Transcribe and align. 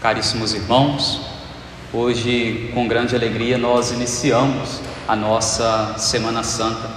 Caríssimos 0.00 0.54
irmãos, 0.54 1.20
hoje 1.92 2.70
com 2.72 2.88
grande 2.88 3.14
alegria 3.14 3.58
nós 3.58 3.90
iniciamos 3.90 4.80
a 5.06 5.14
nossa 5.14 5.96
Semana 5.98 6.42
Santa, 6.42 6.88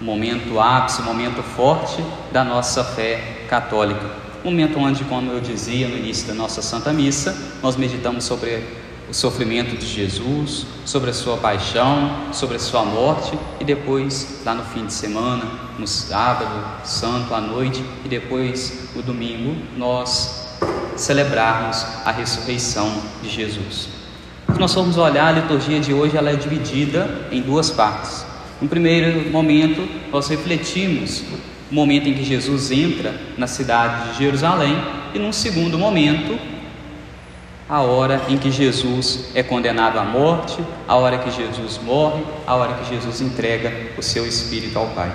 momento 0.00 0.58
ápice, 0.58 1.00
momento 1.02 1.40
forte 1.40 2.04
da 2.32 2.42
nossa 2.42 2.82
fé 2.82 3.44
católica. 3.48 4.10
Momento 4.42 4.76
onde, 4.80 5.04
como 5.04 5.30
eu 5.30 5.40
dizia 5.40 5.86
no 5.86 5.96
início 5.96 6.26
da 6.26 6.34
nossa 6.34 6.60
Santa 6.60 6.92
Missa, 6.92 7.32
nós 7.62 7.76
meditamos 7.76 8.24
sobre 8.24 8.64
o 9.08 9.14
sofrimento 9.14 9.76
de 9.76 9.86
Jesus, 9.86 10.66
sobre 10.84 11.10
a 11.10 11.14
sua 11.14 11.36
paixão, 11.36 12.32
sobre 12.32 12.56
a 12.56 12.60
sua 12.60 12.84
morte 12.84 13.38
e 13.60 13.64
depois, 13.64 14.40
lá 14.44 14.52
no 14.52 14.64
fim 14.64 14.84
de 14.84 14.92
semana, 14.92 15.44
no 15.78 15.86
sábado 15.86 16.84
santo 16.84 17.32
à 17.32 17.40
noite 17.40 17.84
e 18.04 18.08
depois 18.08 18.90
no 18.96 19.02
domingo, 19.02 19.56
nós 19.76 20.47
celebrarmos 20.96 21.84
a 22.04 22.10
ressurreição 22.10 22.92
de 23.22 23.28
Jesus. 23.28 23.88
Se 24.52 24.58
nós 24.58 24.72
formos 24.72 24.96
olhar 24.96 25.28
a 25.28 25.40
liturgia 25.40 25.78
de 25.78 25.92
hoje, 25.92 26.16
ela 26.16 26.30
é 26.30 26.36
dividida 26.36 27.28
em 27.30 27.40
duas 27.40 27.70
partes. 27.70 28.26
No 28.60 28.68
primeiro 28.68 29.30
momento, 29.30 29.86
nós 30.10 30.28
refletimos 30.28 31.22
o 31.70 31.74
momento 31.74 32.08
em 32.08 32.14
que 32.14 32.24
Jesus 32.24 32.70
entra 32.70 33.14
na 33.36 33.46
cidade 33.46 34.12
de 34.12 34.18
Jerusalém, 34.18 34.76
e 35.14 35.18
num 35.18 35.32
segundo 35.32 35.78
momento, 35.78 36.38
a 37.68 37.82
hora 37.82 38.22
em 38.28 38.38
que 38.38 38.50
Jesus 38.50 39.30
é 39.34 39.42
condenado 39.42 39.98
à 39.98 40.04
morte, 40.04 40.58
a 40.88 40.96
hora 40.96 41.18
que 41.18 41.30
Jesus 41.30 41.78
morre, 41.82 42.22
a 42.46 42.54
hora 42.54 42.74
que 42.74 42.88
Jesus 42.88 43.20
entrega 43.20 43.92
o 43.96 44.02
seu 44.02 44.26
espírito 44.26 44.78
ao 44.78 44.86
Pai. 44.88 45.12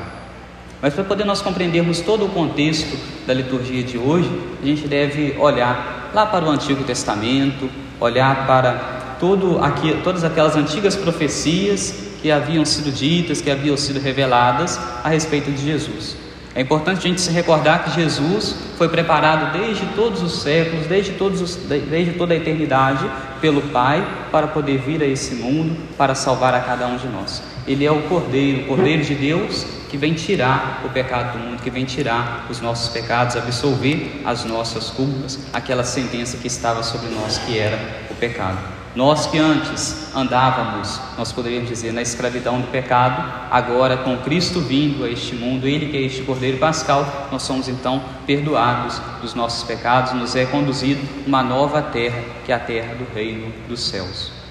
Mas 0.83 0.93
para 0.93 1.05
poder 1.05 1.23
nós 1.23 1.41
compreendermos 1.41 2.01
todo 2.01 2.25
o 2.25 2.29
contexto 2.29 2.99
da 3.25 3.33
liturgia 3.33 3.81
de 3.81 3.97
hoje, 3.97 4.29
a 4.61 4.65
gente 4.65 4.85
deve 4.85 5.33
olhar 5.39 6.11
lá 6.13 6.25
para 6.25 6.43
o 6.43 6.49
Antigo 6.49 6.83
Testamento, 6.83 7.69
olhar 8.01 8.45
para 8.45 9.15
todo 9.17 9.59
aqui, 9.59 9.95
todas 10.03 10.25
aquelas 10.25 10.57
antigas 10.57 10.93
profecias 10.93 12.09
que 12.21 12.29
haviam 12.29 12.65
sido 12.65 12.91
ditas, 12.91 13.39
que 13.39 13.49
haviam 13.49 13.77
sido 13.77 13.97
reveladas 14.01 14.77
a 15.01 15.07
respeito 15.07 15.49
de 15.51 15.63
Jesus. 15.63 16.17
É 16.53 16.59
importante 16.59 16.97
a 16.97 17.09
gente 17.09 17.21
se 17.21 17.31
recordar 17.31 17.85
que 17.85 17.91
Jesus 17.91 18.53
foi 18.77 18.89
preparado 18.89 19.57
desde 19.57 19.85
todos 19.95 20.21
os 20.21 20.41
séculos, 20.41 20.85
desde, 20.85 21.13
todos 21.13 21.39
os, 21.39 21.55
desde 21.55 22.15
toda 22.15 22.33
a 22.33 22.37
eternidade, 22.37 23.09
pelo 23.39 23.61
Pai, 23.61 24.05
para 24.29 24.47
poder 24.47 24.79
vir 24.79 25.01
a 25.01 25.05
esse 25.05 25.35
mundo, 25.35 25.77
para 25.97 26.13
salvar 26.13 26.53
a 26.53 26.59
cada 26.59 26.85
um 26.87 26.97
de 26.97 27.07
nós. 27.07 27.52
Ele 27.67 27.85
é 27.85 27.91
o 27.91 28.01
Cordeiro, 28.03 28.63
o 28.63 28.67
Cordeiro 28.67 29.03
de 29.03 29.15
Deus, 29.15 29.65
que 29.89 29.97
vem 29.97 30.13
tirar 30.13 30.81
o 30.83 30.89
pecado 30.89 31.37
do 31.37 31.39
mundo, 31.39 31.61
que 31.61 31.69
vem 31.69 31.85
tirar 31.85 32.47
os 32.49 32.59
nossos 32.59 32.89
pecados, 32.89 33.35
absolver 33.35 34.21
as 34.25 34.43
nossas 34.43 34.89
culpas, 34.89 35.39
aquela 35.53 35.83
sentença 35.83 36.37
que 36.37 36.47
estava 36.47 36.81
sobre 36.81 37.09
nós, 37.09 37.37
que 37.37 37.57
era 37.57 37.79
o 38.09 38.15
pecado. 38.15 38.57
Nós 38.95 39.25
que 39.25 39.39
antes 39.39 40.15
andávamos, 40.15 40.99
nós 41.17 41.31
poderíamos 41.31 41.69
dizer, 41.69 41.91
na 41.91 42.01
escravidão 42.01 42.61
do 42.61 42.67
pecado, 42.67 43.23
agora 43.49 43.97
com 43.97 44.17
Cristo 44.17 44.59
vindo 44.59 45.03
a 45.03 45.09
este 45.09 45.33
mundo, 45.35 45.67
Ele 45.67 45.87
que 45.87 45.97
é 45.97 46.01
este 46.01 46.21
Cordeiro 46.23 46.57
Pascal, 46.57 47.29
nós 47.31 47.41
somos 47.41 47.67
então 47.67 48.03
perdoados 48.27 49.01
dos 49.21 49.33
nossos 49.33 49.63
pecados, 49.63 50.13
nos 50.13 50.35
é 50.35 50.45
conduzido 50.45 51.01
uma 51.25 51.41
nova 51.41 51.81
terra, 51.81 52.21
que 52.45 52.51
é 52.51 52.55
a 52.55 52.59
terra 52.59 52.93
do 52.93 53.05
reino 53.15 53.51
dos 53.67 53.81
céus. 53.81 54.42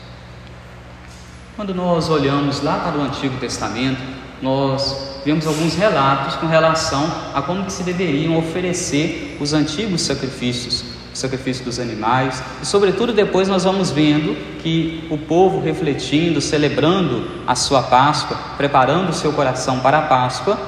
Quando 1.55 1.75
nós 1.75 2.09
olhamos 2.09 2.63
lá 2.63 2.79
para 2.79 2.99
o 2.99 3.03
Antigo 3.03 3.37
Testamento, 3.37 4.01
nós 4.41 5.21
vemos 5.23 5.47
alguns 5.47 5.75
relatos 5.75 6.35
com 6.37 6.47
relação 6.47 7.13
a 7.35 7.43
como 7.43 7.67
que 7.67 7.73
se 7.73 7.83
deveriam 7.83 8.39
oferecer 8.39 9.37
os 9.39 9.53
antigos 9.53 10.01
sacrifícios, 10.01 10.83
o 11.13 11.17
sacrifício 11.17 11.63
dos 11.63 11.79
animais, 11.79 12.43
e 12.63 12.65
sobretudo 12.65 13.13
depois 13.13 13.49
nós 13.49 13.65
vamos 13.65 13.91
vendo 13.91 14.35
que 14.63 15.07
o 15.11 15.19
povo 15.19 15.61
refletindo, 15.61 16.41
celebrando 16.41 17.29
a 17.47 17.55
sua 17.55 17.83
Páscoa, 17.83 18.39
preparando 18.57 19.11
o 19.11 19.15
seu 19.15 19.35
coração 19.35 19.81
para 19.81 19.99
a 19.99 20.03
Páscoa, 20.03 20.59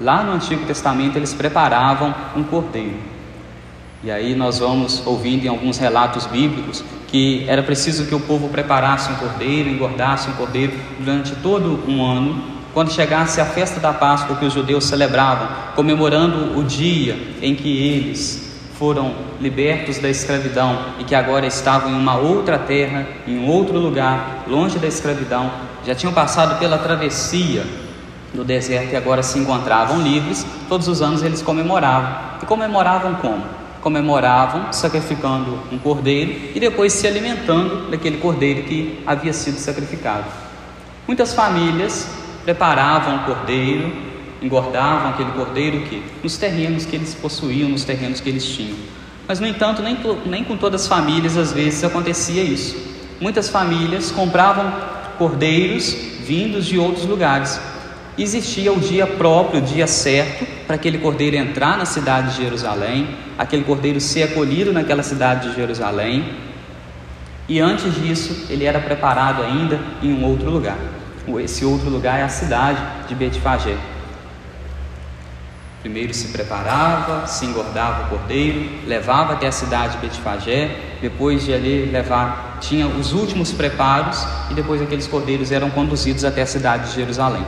lá 0.00 0.22
no 0.22 0.32
Antigo 0.32 0.64
Testamento 0.66 1.16
eles 1.16 1.34
preparavam 1.34 2.14
um 2.36 2.44
cordeiro. 2.44 3.11
E 4.04 4.10
aí 4.10 4.34
nós 4.34 4.58
vamos 4.58 5.06
ouvindo 5.06 5.44
em 5.44 5.48
alguns 5.48 5.78
relatos 5.78 6.26
bíblicos 6.26 6.82
que 7.06 7.44
era 7.46 7.62
preciso 7.62 8.06
que 8.06 8.14
o 8.14 8.20
povo 8.20 8.48
preparasse 8.48 9.12
um 9.12 9.16
cordeiro, 9.16 9.68
engordasse 9.68 10.28
um 10.30 10.32
cordeiro 10.32 10.72
durante 10.98 11.34
todo 11.36 11.78
um 11.86 12.04
ano 12.04 12.52
quando 12.72 12.90
chegasse 12.90 13.40
a 13.40 13.44
festa 13.44 13.78
da 13.78 13.92
Páscoa 13.92 14.36
que 14.36 14.44
os 14.44 14.52
judeus 14.52 14.84
celebravam, 14.84 15.48
comemorando 15.76 16.58
o 16.58 16.64
dia 16.64 17.16
em 17.42 17.54
que 17.54 17.68
eles 17.68 18.50
foram 18.78 19.14
libertos 19.40 19.98
da 19.98 20.08
escravidão 20.08 20.86
e 20.98 21.04
que 21.04 21.14
agora 21.14 21.46
estavam 21.46 21.90
em 21.90 21.94
uma 21.94 22.16
outra 22.16 22.58
terra, 22.58 23.06
em 23.28 23.46
outro 23.48 23.78
lugar, 23.78 24.44
longe 24.48 24.78
da 24.78 24.88
escravidão, 24.88 25.52
já 25.86 25.94
tinham 25.94 26.12
passado 26.12 26.58
pela 26.58 26.78
travessia 26.78 27.62
do 28.32 28.42
deserto 28.42 28.94
e 28.94 28.96
agora 28.96 29.22
se 29.22 29.38
encontravam 29.38 30.00
livres, 30.00 30.46
todos 30.68 30.88
os 30.88 31.02
anos 31.02 31.22
eles 31.22 31.42
comemoravam. 31.42 32.10
E 32.42 32.46
comemoravam 32.46 33.14
como? 33.16 33.61
Comemoravam 33.82 34.72
sacrificando 34.72 35.58
um 35.70 35.78
cordeiro 35.78 36.52
e 36.54 36.60
depois 36.60 36.94
se 36.94 37.06
alimentando 37.06 37.90
daquele 37.90 38.16
cordeiro 38.16 38.62
que 38.62 39.02
havia 39.06 39.34
sido 39.34 39.58
sacrificado. 39.58 40.24
Muitas 41.06 41.34
famílias 41.34 42.08
preparavam 42.44 43.16
o 43.16 43.24
cordeiro, 43.24 43.92
engordavam 44.40 45.10
aquele 45.10 45.32
cordeiro 45.32 45.80
que 45.82 46.02
nos 46.22 46.38
terrenos 46.38 46.86
que 46.86 46.96
eles 46.96 47.14
possuíam, 47.14 47.68
nos 47.68 47.84
terrenos 47.84 48.20
que 48.20 48.30
eles 48.30 48.46
tinham. 48.46 48.76
Mas 49.26 49.40
no 49.40 49.46
entanto, 49.46 49.82
nem, 49.82 49.98
nem 50.26 50.44
com 50.44 50.56
todas 50.56 50.82
as 50.82 50.88
famílias 50.88 51.36
às 51.36 51.52
vezes 51.52 51.84
acontecia 51.84 52.42
isso. 52.42 52.76
Muitas 53.20 53.48
famílias 53.48 54.10
compravam 54.10 54.72
cordeiros 55.18 55.92
vindos 56.24 56.66
de 56.66 56.78
outros 56.78 57.04
lugares. 57.04 57.60
Existia 58.18 58.72
o 58.72 58.78
dia 58.78 59.06
próprio, 59.06 59.60
o 59.60 59.64
dia 59.64 59.86
certo, 59.86 60.46
para 60.72 60.78
aquele 60.78 60.96
cordeiro 60.96 61.36
entrar 61.36 61.76
na 61.76 61.84
cidade 61.84 62.30
de 62.30 62.42
Jerusalém, 62.42 63.14
aquele 63.36 63.62
cordeiro 63.62 64.00
ser 64.00 64.22
acolhido 64.22 64.72
naquela 64.72 65.02
cidade 65.02 65.50
de 65.50 65.54
Jerusalém, 65.54 66.32
e 67.46 67.60
antes 67.60 67.94
disso 67.94 68.46
ele 68.48 68.64
era 68.64 68.80
preparado 68.80 69.42
ainda 69.42 69.78
em 70.02 70.14
um 70.14 70.24
outro 70.24 70.48
lugar. 70.48 70.78
Esse 71.40 71.62
outro 71.66 71.90
lugar 71.90 72.20
é 72.20 72.22
a 72.22 72.28
cidade 72.30 72.80
de 73.06 73.14
Betfagé. 73.14 73.76
Primeiro 75.82 76.14
se 76.14 76.28
preparava, 76.28 77.26
se 77.26 77.44
engordava 77.44 78.04
o 78.04 78.08
cordeiro, 78.08 78.66
levava 78.86 79.34
até 79.34 79.48
a 79.48 79.52
cidade 79.52 79.98
de 79.98 80.06
Betfagé, 80.06 80.74
depois 81.02 81.44
de 81.44 81.52
ali 81.52 81.84
levar, 81.84 82.56
tinha 82.62 82.86
os 82.86 83.12
últimos 83.12 83.52
preparos 83.52 84.26
e 84.50 84.54
depois 84.54 84.80
aqueles 84.80 85.06
cordeiros 85.06 85.52
eram 85.52 85.68
conduzidos 85.68 86.24
até 86.24 86.40
a 86.40 86.46
cidade 86.46 86.88
de 86.88 86.94
Jerusalém. 86.94 87.44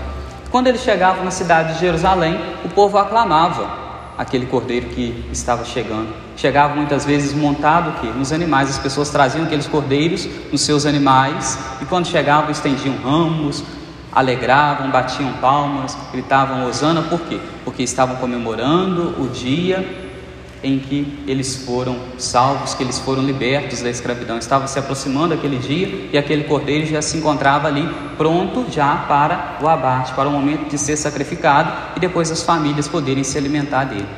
Quando 0.54 0.68
eles 0.68 0.82
chegavam 0.82 1.24
na 1.24 1.32
cidade 1.32 1.74
de 1.74 1.80
Jerusalém, 1.80 2.38
o 2.64 2.68
povo 2.68 2.96
aclamava 2.96 3.68
aquele 4.16 4.46
cordeiro 4.46 4.86
que 4.86 5.26
estava 5.32 5.64
chegando. 5.64 6.14
Chegava 6.36 6.76
muitas 6.76 7.04
vezes 7.04 7.34
montado 7.34 8.00
que 8.00 8.06
nos 8.06 8.30
animais, 8.30 8.70
as 8.70 8.78
pessoas 8.78 9.10
traziam 9.10 9.46
aqueles 9.46 9.66
cordeiros 9.66 10.28
nos 10.52 10.60
seus 10.60 10.86
animais 10.86 11.58
e 11.82 11.84
quando 11.86 12.06
chegavam 12.06 12.52
estendiam 12.52 12.94
ramos, 13.02 13.64
alegravam, 14.12 14.92
batiam 14.92 15.32
palmas, 15.40 15.98
gritavam 16.12 16.68
hosana, 16.68 17.02
por 17.02 17.18
quê? 17.22 17.40
Porque 17.64 17.82
estavam 17.82 18.14
comemorando 18.14 19.20
o 19.20 19.28
dia 19.28 20.03
em 20.64 20.78
que 20.78 21.22
eles 21.26 21.64
foram 21.64 21.96
salvos, 22.16 22.74
que 22.74 22.82
eles 22.82 22.98
foram 22.98 23.22
libertos 23.22 23.82
da 23.82 23.90
escravidão. 23.90 24.38
Estava 24.38 24.66
se 24.66 24.78
aproximando 24.78 25.34
aquele 25.34 25.58
dia 25.58 26.08
e 26.10 26.18
aquele 26.18 26.44
cordeiro 26.44 26.86
já 26.86 27.02
se 27.02 27.18
encontrava 27.18 27.68
ali 27.68 27.88
pronto 28.16 28.66
já 28.70 28.96
para 29.06 29.58
o 29.60 29.68
abate, 29.68 30.12
para 30.14 30.28
o 30.28 30.32
momento 30.32 30.70
de 30.70 30.78
ser 30.78 30.96
sacrificado 30.96 31.70
e 31.96 32.00
depois 32.00 32.30
as 32.30 32.42
famílias 32.42 32.88
poderem 32.88 33.22
se 33.22 33.36
alimentar 33.36 33.84
dele. 33.84 34.08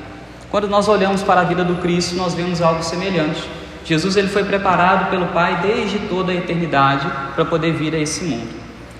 Quando 0.51 0.69
nós 0.69 0.87
olhamos 0.87 1.23
para 1.23 1.41
a 1.41 1.45
vida 1.45 1.65
do 1.65 1.77
Cristo, 1.77 2.15
nós 2.15 2.33
vemos 2.33 2.63
algo 2.63 2.83
semelhante. 2.83 3.43
Jesus 3.84 4.17
ele 4.17 4.28
foi 4.28 4.45
preparado 4.45 5.10
pelo 5.10 5.27
Pai 5.27 5.60
desde 5.60 5.98
toda 6.09 6.33
a 6.33 6.34
eternidade 6.34 7.07
para 7.34 7.45
poder 7.45 7.72
vir 7.72 7.95
a 7.95 7.98
esse 7.98 8.25
mundo. 8.25 8.48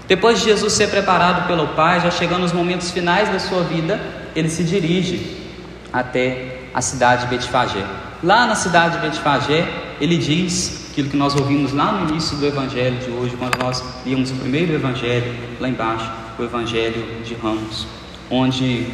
Depois 0.09 0.39
de 0.39 0.45
Jesus 0.45 0.73
ser 0.73 0.89
preparado 0.89 1.47
pelo 1.47 1.69
Pai, 1.69 2.01
já 2.01 2.11
chegando 2.11 2.43
nos 2.43 2.53
momentos 2.53 2.91
finais 2.91 3.29
da 3.29 3.39
sua 3.39 3.63
vida, 3.63 4.01
ele 4.35 4.49
se 4.49 4.63
dirige 4.63 5.37
até 5.93 6.66
a 6.77 6.83
cidade 6.83 7.23
de 7.23 7.29
Betfagé. 7.29 7.83
Lá 8.23 8.47
na 8.47 8.55
cidade 8.55 8.97
de 8.97 9.09
Betfagé, 9.09 9.67
ele 9.99 10.19
diz 10.19 10.89
aquilo 10.91 11.09
que 11.09 11.17
nós 11.17 11.35
ouvimos 11.35 11.73
lá 11.73 11.91
no 11.91 12.11
início 12.11 12.37
do 12.37 12.45
evangelho 12.45 12.99
de 12.99 13.11
hoje, 13.11 13.35
quando 13.35 13.59
nós 13.59 13.83
líamos 14.05 14.31
o 14.31 14.35
primeiro 14.35 14.75
evangelho, 14.75 15.35
lá 15.59 15.71
embaixo, 15.71 16.13
o 16.39 16.43
evangelho 16.43 17.25
de 17.25 17.33
Ramos, 17.35 17.87
onde 18.31 18.89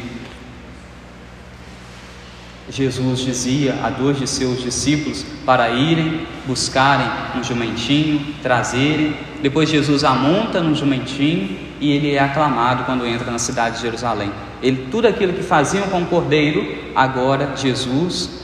Jesus 2.69 3.19
dizia 3.19 3.77
a 3.83 3.89
dois 3.89 4.17
de 4.17 4.27
seus 4.27 4.61
discípulos 4.61 5.25
para 5.45 5.69
irem 5.71 6.25
buscarem 6.45 7.05
um 7.35 7.43
jumentinho, 7.43 8.33
trazerem. 8.41 9.17
Depois 9.41 9.69
Jesus 9.69 10.05
amonta 10.05 10.61
no 10.61 10.73
jumentinho 10.73 11.59
e 11.81 11.91
ele 11.91 12.13
é 12.13 12.19
aclamado 12.19 12.85
quando 12.85 13.05
entra 13.05 13.29
na 13.29 13.39
cidade 13.39 13.75
de 13.75 13.81
Jerusalém. 13.81 14.31
Ele, 14.63 14.87
tudo 14.89 15.07
aquilo 15.09 15.33
que 15.33 15.43
faziam 15.43 15.85
com 15.89 16.01
o 16.01 16.05
cordeiro, 16.05 16.65
agora 16.95 17.53
Jesus 17.57 18.41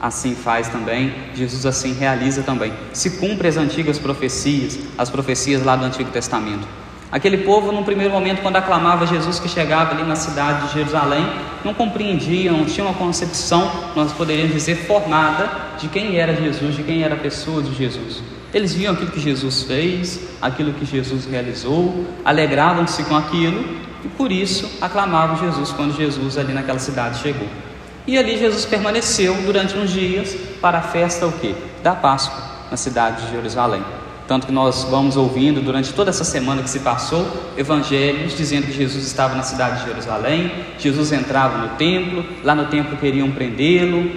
assim 0.00 0.34
faz 0.34 0.68
também, 0.68 1.12
Jesus 1.34 1.66
assim 1.66 1.92
realiza 1.92 2.42
também. 2.42 2.72
Se 2.94 3.18
cumpre 3.18 3.46
as 3.46 3.58
antigas 3.58 3.98
profecias, 3.98 4.78
as 4.96 5.10
profecias 5.10 5.62
lá 5.62 5.76
do 5.76 5.84
Antigo 5.84 6.10
Testamento. 6.10 6.66
Aquele 7.12 7.38
povo, 7.38 7.72
num 7.72 7.82
primeiro 7.82 8.12
momento, 8.12 8.40
quando 8.40 8.56
aclamava 8.56 9.06
Jesus 9.06 9.38
que 9.38 9.48
chegava 9.48 9.92
ali 9.92 10.04
na 10.04 10.16
cidade 10.16 10.68
de 10.68 10.74
Jerusalém, 10.74 11.26
não 11.62 11.74
compreendia, 11.74 12.52
não 12.52 12.64
tinha 12.64 12.86
uma 12.86 12.94
concepção, 12.94 13.70
nós 13.94 14.12
poderíamos 14.12 14.54
dizer, 14.54 14.86
formada 14.86 15.50
de 15.78 15.88
quem 15.88 16.16
era 16.16 16.34
Jesus, 16.34 16.76
de 16.76 16.82
quem 16.84 17.02
era 17.02 17.16
a 17.16 17.18
pessoa 17.18 17.62
de 17.62 17.74
Jesus. 17.74 18.22
Eles 18.54 18.72
viam 18.72 18.94
aquilo 18.94 19.10
que 19.10 19.20
Jesus 19.20 19.64
fez, 19.64 20.20
aquilo 20.40 20.72
que 20.72 20.86
Jesus 20.86 21.26
realizou, 21.26 22.06
alegravam-se 22.24 23.02
com 23.04 23.16
aquilo 23.16 23.89
e 24.04 24.08
por 24.08 24.32
isso 24.32 24.78
aclamavam 24.80 25.36
Jesus 25.36 25.70
quando 25.72 25.96
Jesus 25.96 26.38
ali 26.38 26.52
naquela 26.52 26.78
cidade 26.78 27.20
chegou. 27.20 27.48
E 28.06 28.18
ali 28.18 28.38
Jesus 28.38 28.64
permaneceu 28.64 29.34
durante 29.42 29.76
uns 29.76 29.90
dias 29.90 30.36
para 30.60 30.78
a 30.78 30.82
festa 30.82 31.26
o 31.26 31.32
quê? 31.32 31.54
Da 31.82 31.94
Páscoa 31.94 32.50
na 32.70 32.76
cidade 32.76 33.26
de 33.26 33.32
Jerusalém. 33.32 33.82
Tanto 34.26 34.46
que 34.46 34.52
nós 34.52 34.84
vamos 34.84 35.16
ouvindo 35.16 35.60
durante 35.60 35.92
toda 35.92 36.10
essa 36.10 36.22
semana 36.22 36.62
que 36.62 36.70
se 36.70 36.80
passou 36.80 37.26
evangelhos 37.56 38.36
dizendo 38.36 38.66
que 38.66 38.72
Jesus 38.72 39.04
estava 39.04 39.34
na 39.34 39.42
cidade 39.42 39.80
de 39.80 39.88
Jerusalém, 39.88 40.52
Jesus 40.78 41.10
entrava 41.10 41.58
no 41.58 41.70
templo, 41.70 42.24
lá 42.44 42.54
no 42.54 42.66
templo 42.66 42.96
queriam 42.96 43.28
prendê-lo, 43.32 44.08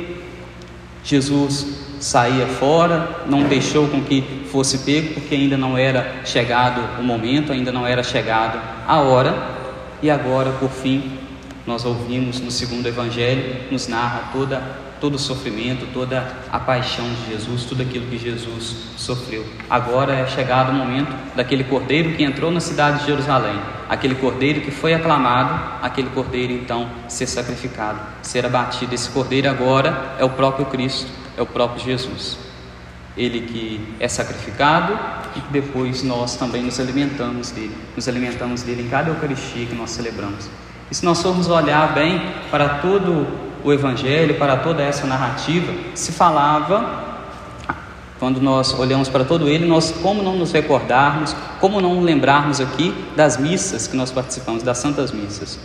Jesus 1.04 1.66
saía 2.00 2.46
fora, 2.46 3.22
não 3.26 3.44
deixou 3.44 3.88
com 3.88 4.04
que 4.04 4.24
fosse 4.52 4.80
pego, 4.80 5.16
porque 5.16 5.34
ainda 5.34 5.58
não 5.58 5.76
era 5.76 6.22
chegado 6.24 7.00
o 7.00 7.04
momento, 7.04 7.52
ainda 7.52 7.72
não 7.72 7.88
era 7.88 8.04
chegado 8.04 8.60
a 8.88 9.00
hora, 9.00 9.63
e 10.04 10.12
agora, 10.12 10.52
por 10.60 10.70
fim, 10.70 11.18
nós 11.66 11.86
ouvimos 11.86 12.42
no 12.42 12.52
segundo 12.52 12.86
evangelho, 12.86 13.72
nos 13.72 13.88
narra 13.88 14.30
toda 14.34 14.84
todo 15.04 15.16
o 15.16 15.20
sofrimento, 15.20 15.86
toda 15.94 16.26
a 16.50 16.58
paixão 16.58 17.04
de 17.04 17.34
Jesus, 17.34 17.66
tudo 17.66 17.84
aquilo 17.84 18.08
que 18.08 18.18
Jesus 18.18 18.74
sofreu. 18.96 19.46
Agora 19.70 20.14
é 20.14 20.26
chegado 20.28 20.72
o 20.72 20.74
momento 20.74 21.14
daquele 21.36 21.66
cordeiro 21.66 22.14
que 22.16 22.24
entrou 22.24 22.50
na 22.50 22.62
cidade 22.62 23.00
de 23.00 23.08
Jerusalém, 23.08 23.60
aquele 23.90 24.16
cordeiro 24.16 24.62
que 24.62 24.72
foi 24.72 24.94
aclamado, 24.94 25.82
aquele 25.82 26.10
cordeiro 26.12 26.54
então 26.54 26.90
ser 27.10 27.28
sacrificado, 27.28 28.00
ser 28.22 28.46
abatido. 28.46 28.96
Esse 28.96 29.10
cordeiro 29.10 29.50
agora 29.50 30.16
é 30.18 30.24
o 30.24 30.30
próprio 30.30 30.68
Cristo, 30.68 31.12
é 31.38 31.42
o 31.42 31.46
próprio 31.46 31.84
Jesus. 31.84 32.38
Ele 33.16 33.42
que 33.42 33.96
é 34.00 34.08
sacrificado 34.08 34.98
e 35.36 35.40
depois 35.52 36.04
nós 36.04 36.36
também 36.36 36.64
nos 36.64 36.80
alimentamos 36.80 37.52
dele, 37.52 37.76
nos 37.96 38.08
alimentamos 38.08 38.64
dele 38.64 38.84
em 38.84 38.90
cada 38.90 39.10
Eucaristia 39.10 39.66
que 39.66 39.76
nós 39.76 39.92
celebramos. 39.92 40.50
E 40.90 40.96
se 40.96 41.06
nós 41.06 41.22
formos 41.22 41.48
olhar 41.48 41.94
bem 41.94 42.22
para 42.50 42.70
todo 42.80 43.28
o 43.64 43.72
Evangelho, 43.72 44.36
para 44.36 44.58
toda 44.58 44.82
essa 44.82 45.08
narrativa, 45.08 45.74
se 45.96 46.12
falava, 46.12 47.14
quando 48.20 48.42
nós 48.42 48.78
olhamos 48.78 49.10
para 49.10 49.24
todo 49.24 49.48
ele, 49.48 49.66
nós 49.66 49.92
como 50.02 50.22
não 50.24 50.36
nos 50.36 50.52
recordarmos, 50.52 51.36
como 51.60 51.82
não 51.82 52.02
lembrarmos 52.02 52.60
aqui 52.60 52.94
das 53.16 53.38
missas 53.38 53.88
que 53.88 53.96
nós 53.96 54.12
participamos, 54.12 54.64
das 54.64 54.78
santas 54.78 55.12
missas. 55.12 55.60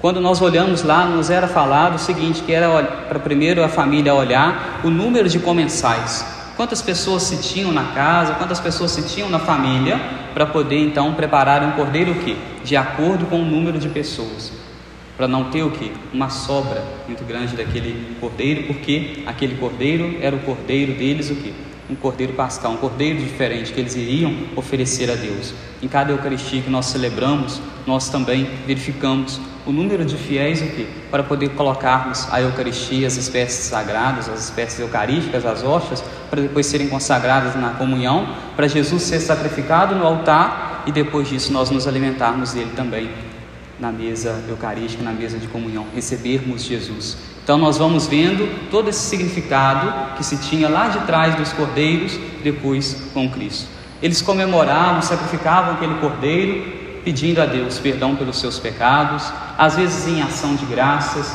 Quando 0.00 0.20
nós 0.20 0.40
olhamos 0.40 0.82
lá, 0.82 1.04
nos 1.04 1.28
era 1.28 1.46
falado 1.46 1.96
o 1.96 1.98
seguinte, 1.98 2.42
que 2.42 2.52
era 2.52 2.82
para 3.08 3.18
primeiro 3.18 3.62
a 3.62 3.68
família 3.68 4.14
olhar 4.14 4.80
o 4.82 4.88
número 4.88 5.28
de 5.28 5.38
comensais. 5.38 6.39
Quantas 6.60 6.82
pessoas 6.82 7.22
se 7.22 7.38
tinham 7.38 7.72
na 7.72 7.84
casa, 7.94 8.34
quantas 8.34 8.60
pessoas 8.60 8.90
se 8.90 9.00
tinham 9.08 9.30
na 9.30 9.38
família, 9.38 9.98
para 10.34 10.44
poder 10.44 10.76
então 10.76 11.14
preparar 11.14 11.64
um 11.64 11.70
cordeiro 11.70 12.12
o 12.12 12.16
quê? 12.16 12.36
De 12.62 12.76
acordo 12.76 13.24
com 13.24 13.40
o 13.40 13.44
número 13.46 13.78
de 13.78 13.88
pessoas 13.88 14.52
para 15.16 15.26
não 15.26 15.44
ter 15.44 15.62
o 15.62 15.70
que? 15.70 15.90
Uma 16.12 16.28
sobra 16.28 16.84
muito 17.06 17.24
grande 17.24 17.56
daquele 17.56 18.14
cordeiro, 18.20 18.64
porque 18.64 19.22
aquele 19.24 19.56
cordeiro 19.56 20.18
era 20.20 20.36
o 20.36 20.40
cordeiro 20.40 20.92
deles 20.92 21.30
o 21.30 21.36
que? 21.36 21.54
Um 21.90 21.96
cordeiro 21.96 22.34
pascal, 22.34 22.72
um 22.72 22.76
cordeiro 22.76 23.18
diferente 23.18 23.72
que 23.72 23.80
eles 23.80 23.96
iriam 23.96 24.32
oferecer 24.54 25.10
a 25.10 25.16
Deus. 25.16 25.52
Em 25.82 25.88
cada 25.88 26.12
Eucaristia 26.12 26.62
que 26.62 26.70
nós 26.70 26.86
celebramos, 26.86 27.60
nós 27.84 28.08
também 28.08 28.48
verificamos 28.64 29.40
o 29.66 29.72
número 29.72 30.04
de 30.04 30.16
fiéis 30.16 30.62
o 30.62 30.66
que? 30.66 30.86
Para 31.10 31.22
poder 31.22 31.50
colocarmos 31.50 32.28
a 32.30 32.40
Eucaristia, 32.40 33.06
as 33.06 33.16
espécies 33.16 33.64
sagradas, 33.64 34.28
as 34.28 34.44
espécies 34.44 34.78
eucarísticas, 34.80 35.44
as 35.44 35.62
hóstias, 35.64 36.02
para 36.30 36.40
depois 36.40 36.66
serem 36.66 36.88
consagradas 36.88 37.56
na 37.56 37.70
comunhão, 37.70 38.36
para 38.54 38.68
Jesus 38.68 39.02
ser 39.02 39.20
sacrificado 39.20 39.94
no 39.94 40.06
altar 40.06 40.84
e 40.86 40.92
depois 40.92 41.28
disso 41.28 41.52
nós 41.52 41.70
nos 41.70 41.86
alimentarmos 41.86 42.52
dele 42.52 42.70
também 42.74 43.10
na 43.78 43.90
mesa 43.90 44.42
eucarística, 44.48 45.02
na 45.02 45.12
mesa 45.12 45.38
de 45.38 45.46
comunhão, 45.48 45.86
recebermos 45.94 46.62
Jesus. 46.62 47.16
Então 47.50 47.58
nós 47.58 47.78
vamos 47.78 48.06
vendo 48.06 48.48
todo 48.70 48.90
esse 48.90 49.00
significado 49.00 50.14
que 50.16 50.22
se 50.22 50.36
tinha 50.36 50.68
lá 50.68 50.86
de 50.86 51.00
trás 51.00 51.34
dos 51.34 51.52
cordeiros, 51.52 52.16
depois 52.44 53.10
com 53.12 53.28
Cristo. 53.28 53.66
Eles 54.00 54.22
comemoravam, 54.22 55.02
sacrificavam 55.02 55.74
aquele 55.74 55.94
cordeiro, 55.94 57.00
pedindo 57.04 57.42
a 57.42 57.46
Deus 57.46 57.80
perdão 57.80 58.14
pelos 58.14 58.38
seus 58.38 58.60
pecados, 58.60 59.32
às 59.58 59.74
vezes 59.74 60.06
em 60.06 60.22
ação 60.22 60.54
de 60.54 60.64
graças, 60.64 61.34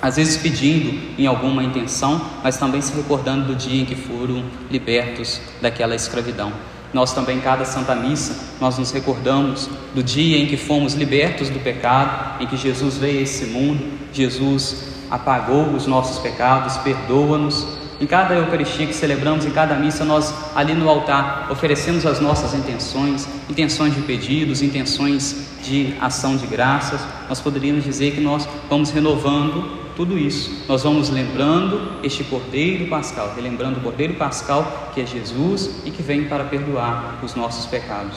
às 0.00 0.16
vezes 0.16 0.38
pedindo 0.38 0.98
em 1.18 1.26
alguma 1.26 1.62
intenção, 1.62 2.24
mas 2.42 2.56
também 2.56 2.80
se 2.80 2.96
recordando 2.96 3.48
do 3.48 3.54
dia 3.54 3.82
em 3.82 3.84
que 3.84 3.94
foram 3.94 4.42
libertos 4.70 5.42
daquela 5.60 5.94
escravidão. 5.94 6.54
Nós 6.90 7.12
também, 7.12 7.38
cada 7.38 7.66
Santa 7.66 7.94
Missa, 7.94 8.34
nós 8.58 8.78
nos 8.78 8.92
recordamos 8.92 9.68
do 9.94 10.02
dia 10.02 10.38
em 10.38 10.46
que 10.46 10.56
fomos 10.56 10.94
libertos 10.94 11.50
do 11.50 11.60
pecado, 11.60 12.42
em 12.42 12.46
que 12.46 12.56
Jesus 12.56 12.96
veio 12.96 13.18
a 13.18 13.22
esse 13.24 13.44
mundo, 13.44 13.86
Jesus 14.10 14.89
apagou 15.10 15.64
os 15.74 15.86
nossos 15.86 16.18
pecados, 16.18 16.76
perdoa-nos. 16.78 17.66
Em 18.00 18.06
cada 18.06 18.34
Eucaristia 18.34 18.86
que 18.86 18.94
celebramos, 18.94 19.44
em 19.44 19.50
cada 19.50 19.74
missa, 19.74 20.06
nós 20.06 20.34
ali 20.54 20.72
no 20.72 20.88
altar 20.88 21.48
oferecemos 21.50 22.06
as 22.06 22.18
nossas 22.18 22.54
intenções, 22.54 23.28
intenções 23.48 23.94
de 23.94 24.00
pedidos, 24.00 24.62
intenções 24.62 25.48
de 25.62 25.94
ação 26.00 26.34
de 26.36 26.46
graças. 26.46 27.00
Nós 27.28 27.40
poderíamos 27.40 27.84
dizer 27.84 28.12
que 28.12 28.20
nós 28.20 28.48
vamos 28.70 28.90
renovando 28.90 29.80
tudo 29.96 30.16
isso, 30.16 30.64
nós 30.66 30.82
vamos 30.82 31.10
lembrando 31.10 31.98
este 32.02 32.24
Cordeiro 32.24 32.86
Pascal, 32.86 33.34
relembrando 33.36 33.80
o 33.80 33.82
Cordeiro 33.82 34.14
Pascal 34.14 34.90
que 34.94 35.02
é 35.02 35.04
Jesus 35.04 35.82
e 35.84 35.90
que 35.90 36.02
vem 36.02 36.24
para 36.24 36.44
perdoar 36.44 37.18
os 37.22 37.34
nossos 37.34 37.66
pecados. 37.66 38.16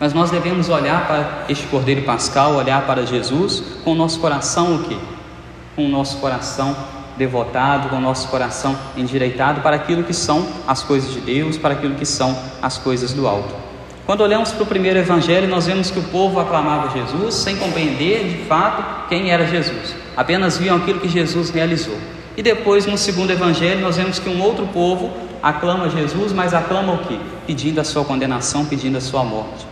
Mas 0.00 0.14
nós 0.14 0.30
devemos 0.30 0.70
olhar 0.70 1.06
para 1.06 1.44
este 1.50 1.66
Cordeiro 1.66 2.02
Pascal, 2.02 2.54
olhar 2.54 2.86
para 2.86 3.04
Jesus 3.04 3.62
com 3.84 3.92
o 3.92 3.94
nosso 3.94 4.18
coração 4.18 4.76
o 4.76 4.84
quê? 4.84 4.96
Com 5.78 5.86
o 5.86 5.88
nosso 5.88 6.18
coração 6.18 6.76
devotado, 7.16 7.88
com 7.88 7.96
o 7.96 8.00
nosso 8.00 8.28
coração 8.28 8.76
endireitado 8.96 9.60
para 9.60 9.76
aquilo 9.76 10.02
que 10.02 10.12
são 10.12 10.46
as 10.66 10.82
coisas 10.82 11.12
de 11.12 11.20
Deus, 11.20 11.56
para 11.56 11.74
aquilo 11.74 11.94
que 11.94 12.04
são 12.04 12.36
as 12.60 12.76
coisas 12.76 13.12
do 13.12 13.26
alto. 13.26 13.54
Quando 14.04 14.22
olhamos 14.22 14.50
para 14.50 14.62
o 14.62 14.66
primeiro 14.66 14.98
evangelho, 14.98 15.48
nós 15.48 15.66
vemos 15.66 15.90
que 15.90 15.98
o 15.98 16.04
povo 16.04 16.40
aclamava 16.40 16.90
Jesus 16.98 17.34
sem 17.34 17.56
compreender 17.56 18.28
de 18.28 18.44
fato 18.46 19.08
quem 19.08 19.30
era 19.30 19.46
Jesus 19.46 20.08
apenas 20.18 20.58
viam 20.58 20.76
aquilo 20.76 20.98
que 20.98 21.08
Jesus 21.08 21.50
realizou. 21.50 21.96
E 22.36 22.42
depois, 22.42 22.84
no 22.86 22.98
segundo 22.98 23.30
evangelho, 23.30 23.80
nós 23.80 23.96
vemos 23.96 24.18
que 24.18 24.28
um 24.28 24.42
outro 24.42 24.66
povo 24.66 25.12
aclama 25.40 25.88
Jesus, 25.88 26.32
mas 26.32 26.52
aclama 26.52 26.94
o 26.94 26.98
quê? 27.06 27.16
Pedindo 27.46 27.80
a 27.80 27.84
sua 27.84 28.04
condenação, 28.04 28.64
pedindo 28.64 28.98
a 28.98 29.00
sua 29.00 29.22
morte. 29.22 29.67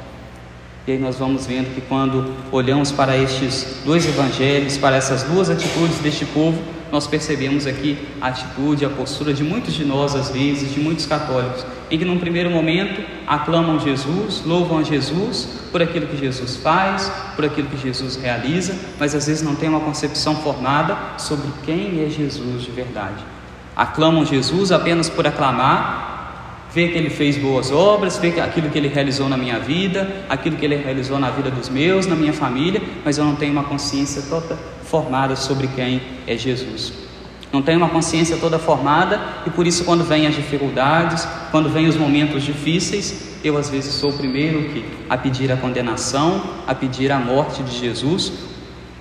E 0.87 0.93
aí 0.93 0.99
nós 0.99 1.17
vamos 1.17 1.47
vendo 1.47 1.75
que 1.75 1.81
quando 1.81 2.33
olhamos 2.53 2.93
para 2.93 3.17
estes 3.17 3.83
dois 3.85 4.07
evangelhos, 4.07 4.79
para 4.79 4.95
essas 4.95 5.25
duas 5.25 5.51
atitudes 5.51 5.99
deste 5.99 6.25
povo, 6.27 6.63
nós 6.93 7.09
percebemos 7.09 7.67
aqui 7.67 7.99
a 8.21 8.29
atitude, 8.29 8.85
a 8.85 8.89
postura 8.89 9.35
de 9.35 9.43
muitos 9.43 9.75
de 9.75 9.85
nós, 9.85 10.15
às 10.15 10.31
vezes, 10.31 10.73
de 10.73 10.79
muitos 10.79 11.05
católicos, 11.05 11.67
em 11.91 11.99
que 11.99 12.05
num 12.05 12.19
primeiro 12.19 12.51
momento 12.51 13.03
aclamam 13.27 13.81
Jesus, 13.81 14.43
louvam 14.47 14.79
a 14.79 14.83
Jesus 14.85 15.49
por 15.73 15.83
aquilo 15.83 16.07
que 16.07 16.17
Jesus 16.17 16.57
faz, 16.57 17.11
por 17.35 17.45
aquilo 17.45 17.69
que 17.69 17.77
Jesus 17.77 18.15
realiza, 18.17 18.77
mas 18.99 19.13
às 19.13 19.27
vezes 19.27 19.43
não 19.43 19.57
tem 19.57 19.69
uma 19.69 19.81
concepção 19.81 20.37
formada 20.37 20.97
sobre 21.19 21.49
quem 21.65 22.05
é 22.05 22.09
Jesus 22.09 22.63
de 22.63 22.71
verdade. 22.71 23.25
Aclamam 23.75 24.25
Jesus 24.25 24.71
apenas 24.71 25.11
por 25.11 25.27
aclamar, 25.27 26.16
ver 26.77 26.93
que 26.93 26.99
ele 26.99 27.09
fez 27.09 27.39
boas 27.39 27.73
obras, 27.73 28.19
ver 28.19 28.39
aquilo 28.39 28.69
que 28.69 28.77
ele 28.77 28.89
realizou 28.89 29.31
na 29.31 29.37
minha 29.39 29.59
vida, 29.59 30.27
aquilo 30.29 30.57
que 30.59 30.65
ele 30.67 30.77
realizou 30.77 31.19
na 31.19 31.31
vida 31.31 31.51
dos 31.51 31.71
meus, 31.71 32.07
na 32.07 32.15
minha 32.15 32.35
família, 32.35 32.83
mas 33.03 33.17
eu 33.17 33.25
não 33.25 33.35
tenho 33.35 33.51
uma 33.51 33.65
consciência 33.65 34.21
toda 34.29 34.59
formada 34.85 35.35
sobre 35.37 35.69
quem 35.69 36.03
é 36.27 36.37
Jesus. 36.37 36.93
Não 37.51 37.63
tem 37.63 37.79
uma 37.79 37.89
consciência 37.89 38.37
toda 38.37 38.59
formada 38.59 39.19
e 39.47 39.51
por 39.51 39.67
isso 39.67 39.87
quando 39.87 40.05
vêm 40.05 40.27
as 40.27 40.35
dificuldades, 40.35 41.27
quando 41.51 41.71
vêm 41.71 41.87
os 41.89 41.97
momentos 41.97 42.43
difíceis, 42.43 43.39
eu 43.43 43.57
às 43.57 43.71
vezes 43.71 43.95
sou 43.95 44.11
o 44.11 44.19
primeiro 44.19 44.65
que 44.69 44.85
a 45.09 45.17
pedir 45.17 45.51
a 45.51 45.57
condenação, 45.57 46.43
a 46.67 46.75
pedir 46.75 47.11
a 47.11 47.19
morte 47.19 47.63
de 47.63 47.75
Jesus 47.75 48.35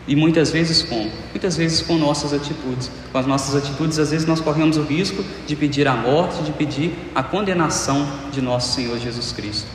e 0.07 0.15
muitas 0.15 0.51
vezes 0.51 0.83
com, 0.83 1.09
muitas 1.31 1.57
vezes 1.57 1.81
com 1.81 1.95
nossas 1.95 2.33
atitudes. 2.33 2.91
Com 3.11 3.17
as 3.17 3.25
nossas 3.25 3.55
atitudes, 3.55 3.97
às 3.99 4.11
vezes 4.11 4.27
nós 4.27 4.39
corremos 4.39 4.77
o 4.77 4.83
risco 4.83 5.23
de 5.47 5.55
pedir 5.55 5.87
a 5.87 5.95
morte, 5.95 6.43
de 6.43 6.51
pedir 6.51 6.93
a 7.13 7.23
condenação 7.23 8.07
de 8.31 8.41
nosso 8.41 8.75
Senhor 8.75 8.97
Jesus 8.99 9.31
Cristo. 9.31 9.67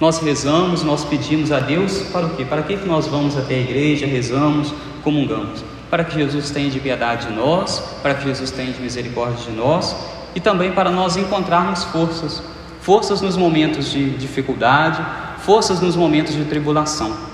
Nós 0.00 0.18
rezamos, 0.18 0.82
nós 0.82 1.04
pedimos 1.04 1.50
a 1.50 1.58
Deus 1.58 2.02
para 2.12 2.26
o 2.26 2.30
quê? 2.30 2.44
Para 2.44 2.62
que 2.62 2.76
nós 2.86 3.06
vamos 3.06 3.36
até 3.36 3.56
a 3.56 3.60
igreja, 3.60 4.06
rezamos, 4.06 4.72
comungamos? 5.02 5.64
para 5.90 6.04
que 6.04 6.14
Jesus 6.14 6.50
tenha 6.50 6.70
de 6.70 6.80
piedade 6.80 7.26
de 7.26 7.32
nós, 7.32 7.80
para 8.02 8.14
que 8.14 8.24
Jesus 8.24 8.50
tenha 8.50 8.72
de 8.72 8.80
misericórdia 8.80 9.50
de 9.50 9.56
nós 9.56 9.96
e 10.34 10.40
também 10.40 10.72
para 10.72 10.90
nós 10.90 11.16
encontrarmos 11.16 11.84
forças, 11.84 12.42
forças 12.80 13.20
nos 13.20 13.36
momentos 13.36 13.90
de 13.90 14.10
dificuldade, 14.10 15.04
forças 15.38 15.80
nos 15.80 15.96
momentos 15.96 16.34
de 16.34 16.44
tribulação. 16.44 17.27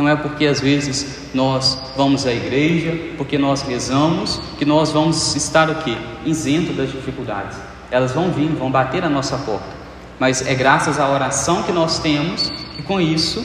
Não 0.00 0.08
é 0.08 0.16
porque 0.16 0.46
às 0.46 0.62
vezes 0.62 1.28
nós 1.34 1.78
vamos 1.94 2.26
à 2.26 2.32
igreja, 2.32 2.98
porque 3.18 3.36
nós 3.36 3.60
rezamos, 3.60 4.40
que 4.58 4.64
nós 4.64 4.90
vamos 4.90 5.36
estar 5.36 5.68
o 5.68 5.74
quê? 5.74 5.94
Isento 6.24 6.72
das 6.72 6.90
dificuldades. 6.90 7.58
Elas 7.90 8.12
vão 8.12 8.30
vir, 8.30 8.48
vão 8.48 8.70
bater 8.70 9.04
a 9.04 9.10
nossa 9.10 9.36
porta. 9.36 9.68
Mas 10.18 10.46
é 10.46 10.54
graças 10.54 10.98
à 10.98 11.06
oração 11.06 11.64
que 11.64 11.70
nós 11.70 11.98
temos 11.98 12.50
que 12.74 12.82
com 12.82 12.98
isso, 12.98 13.44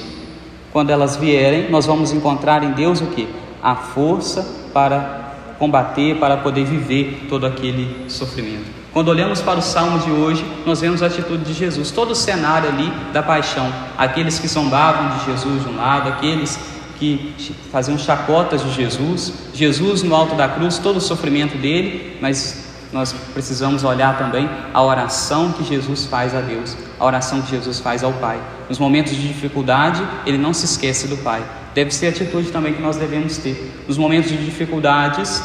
quando 0.72 0.92
elas 0.92 1.18
vierem, 1.18 1.70
nós 1.70 1.86
vamos 1.86 2.14
encontrar 2.14 2.64
em 2.64 2.72
Deus 2.72 3.02
o 3.02 3.08
que? 3.08 3.28
A 3.62 3.76
força 3.76 4.48
para 4.74 5.25
combater, 5.58 6.16
para 6.16 6.38
poder 6.38 6.66
viver 6.66 7.28
todo 7.30 7.46
aquele 7.46 8.10
sofrimento. 8.10 8.86
Quando 8.92 9.10
olhamos 9.10 9.42
para 9.42 9.60
o 9.60 9.62
salmo 9.62 10.00
de 10.00 10.12
hoje, 10.12 10.46
nós 10.66 10.80
vemos 10.80 11.04
a 11.04 11.08
atitude 11.08 11.44
de 11.44 11.54
Jesus, 11.54 11.92
todo 11.92 12.12
o 12.12 12.16
cenário 12.16 12.70
ali 12.70 12.92
da 13.12 13.22
paixão. 13.22 13.70
Aqueles 13.98 14.40
que 14.40 14.48
zombavam 14.48 15.18
de 15.18 15.26
Jesus 15.26 15.64
de 15.64 15.70
um 15.70 15.76
lado, 15.76 16.10
aqueles 16.10 16.58
que 16.98 17.36
faziam 17.72 17.98
chacotas 17.98 18.64
de 18.64 18.72
Jesus, 18.72 19.34
Jesus 19.54 20.02
no 20.02 20.16
alto 20.16 20.36
da 20.36 20.48
cruz, 20.48 20.78
todo 20.78 20.98
o 20.98 21.02
sofrimento 21.02 21.58
dele, 21.58 22.18
mas 22.22 22.66
nós 22.94 23.14
precisamos 23.34 23.84
olhar 23.84 24.18
também 24.18 24.50
a 24.74 24.82
oração 24.82 25.52
que 25.52 25.66
Jesus 25.66 26.06
faz 26.06 26.34
a 26.34 26.40
Deus, 26.40 26.78
a 26.98 27.06
oração 27.06 27.42
que 27.42 27.52
Jesus 27.52 27.80
faz 27.80 28.04
ao 28.04 28.14
Pai. 28.14 28.40
Nos 28.70 28.80
momentos 28.80 29.14
de 29.14 29.28
dificuldade, 29.28 30.02
ele 30.26 30.38
não 30.38 30.54
se 30.54 30.64
esquece 30.64 31.08
do 31.08 31.18
Pai. 31.18 31.44
Deve 31.76 31.92
ser 31.92 32.06
a 32.06 32.10
atitude 32.10 32.52
também 32.52 32.74
que 32.74 32.82
nós 32.82 32.96
devemos 32.96 33.38
ter. 33.38 33.70
Nos 33.86 33.98
momentos 33.98 34.32
de 34.32 34.38
dificuldades, 34.46 35.44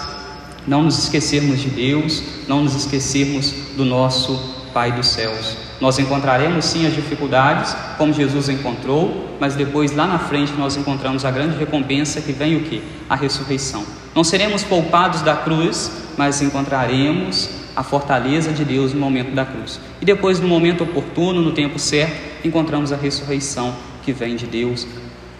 não 0.64 0.84
nos 0.84 0.96
esquecermos 1.02 1.58
de 1.60 1.68
Deus, 1.68 2.22
não 2.46 2.62
nos 2.62 2.76
esquecermos 2.76 3.52
do 3.76 3.84
nosso 3.84 4.58
Pai 4.72 4.92
dos 4.92 5.08
céus. 5.08 5.56
Nós 5.80 5.99
encontraremos 5.99 6.64
sim 6.64 6.87
as 6.87 6.94
dificuldades, 6.94 7.75
como 7.99 8.12
Jesus 8.12 8.49
encontrou, 8.49 9.37
mas 9.40 9.56
depois 9.56 9.90
lá 9.90 10.06
na 10.06 10.20
frente 10.20 10.52
nós 10.52 10.76
encontramos 10.76 11.25
a 11.25 11.30
grande 11.32 11.58
recompensa 11.58 12.20
que 12.20 12.30
vem 12.30 12.54
o 12.54 12.60
que? 12.60 12.80
A 13.08 13.16
ressurreição. 13.16 13.84
Não 14.14 14.22
seremos 14.22 14.62
poupados 14.62 15.22
da 15.22 15.34
cruz, 15.34 15.90
mas 16.16 16.40
encontraremos 16.40 17.50
a 17.75 17.82
fortaleza 17.82 18.52
de 18.52 18.64
Deus 18.64 18.94
no 18.94 19.00
momento 19.00 19.34
da 19.34 19.44
cruz. 19.44 19.80
E 20.00 20.04
depois, 20.04 20.38
no 20.38 20.46
momento 20.46 20.84
oportuno, 20.84 21.40
no 21.40 21.50
tempo 21.50 21.78
certo, 21.78 22.46
encontramos 22.46 22.92
a 22.92 22.96
ressurreição 22.96 23.75
que 24.04 24.12
vem 24.12 24.37
de 24.37 24.46
Deus, 24.46 24.87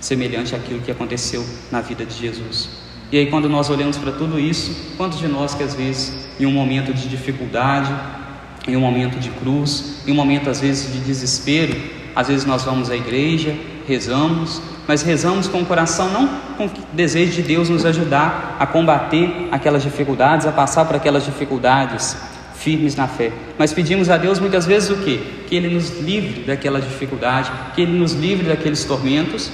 semelhante 0.01 0.55
àquilo 0.55 0.81
que 0.81 0.91
aconteceu 0.91 1.45
na 1.71 1.81
vida 1.81 2.05
de 2.05 2.15
Jesus. 2.15 2.69
E 3.13 3.19
aí, 3.19 3.27
quando 3.27 3.49
nós 3.49 3.69
olhamos 3.69 3.99
para 3.99 4.13
tudo 4.13 4.39
isso, 4.39 4.95
quantos 4.97 5.19
de 5.19 5.27
nós 5.27 5.55
que 5.55 5.63
às 5.63 5.75
vezes, 5.75 6.15
em 6.39 6.47
um 6.47 6.53
momento 6.53 6.95
de 6.95 7.09
dificuldade, 7.09 7.93
em 8.69 8.77
um 8.77 8.81
momento 8.81 9.19
de 9.19 9.31
cruz, 9.31 10.03
em 10.07 10.13
um 10.13 10.15
momento 10.15 10.49
às 10.49 10.61
vezes 10.61 10.93
de 10.93 11.01
desespero, 11.01 11.77
às 12.15 12.29
vezes 12.29 12.45
nós 12.45 12.63
vamos 12.63 12.91
à 12.91 12.97
igreja, 12.97 13.55
rezamos, 13.87 14.63
mas 14.87 15.03
rezamos 15.03 15.49
com 15.49 15.61
o 15.63 15.67
coração 15.67 16.09
não 16.11 16.29
com 16.57 16.67
o 16.67 16.71
desejo 16.93 17.33
de 17.33 17.43
Deus 17.43 17.69
nos 17.69 17.85
ajudar 17.85 18.57
a 18.59 18.67
combater 18.67 19.49
aquelas 19.51 19.83
dificuldades, 19.83 20.47
a 20.47 20.53
passar 20.53 20.85
por 20.85 20.97
aquelas 20.97 21.25
dificuldades 21.25 22.17
firmes 22.55 22.95
na 22.95 23.09
fé. 23.09 23.33
Mas 23.59 23.73
pedimos 23.73 24.11
a 24.11 24.17
Deus 24.17 24.39
muitas 24.39 24.67
vezes 24.67 24.91
o 24.91 24.97
quê? 24.97 25.21
Que 25.49 25.57
Ele 25.57 25.75
nos 25.75 25.99
livre 26.01 26.43
daquela 26.43 26.81
dificuldade, 26.81 27.51
que 27.75 27.81
Ele 27.81 27.99
nos 27.99 28.13
livre 28.13 28.47
daqueles 28.47 28.85
tormentos 28.85 29.51